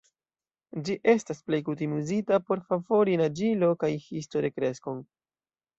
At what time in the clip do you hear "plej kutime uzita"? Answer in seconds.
1.49-2.41